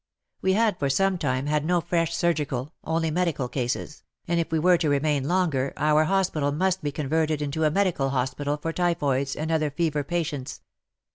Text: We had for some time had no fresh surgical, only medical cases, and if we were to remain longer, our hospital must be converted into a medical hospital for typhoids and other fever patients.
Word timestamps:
We 0.41 0.53
had 0.53 0.79
for 0.79 0.89
some 0.89 1.19
time 1.19 1.45
had 1.45 1.63
no 1.63 1.79
fresh 1.79 2.15
surgical, 2.15 2.73
only 2.83 3.11
medical 3.11 3.47
cases, 3.47 4.01
and 4.27 4.39
if 4.39 4.51
we 4.51 4.57
were 4.57 4.79
to 4.79 4.89
remain 4.89 5.27
longer, 5.27 5.73
our 5.77 6.05
hospital 6.05 6.51
must 6.51 6.81
be 6.81 6.91
converted 6.91 7.39
into 7.39 7.65
a 7.65 7.69
medical 7.69 8.09
hospital 8.09 8.57
for 8.57 8.73
typhoids 8.73 9.35
and 9.35 9.51
other 9.51 9.69
fever 9.69 10.03
patients. 10.03 10.61